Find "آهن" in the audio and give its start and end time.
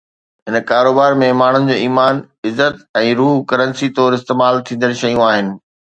5.29-5.55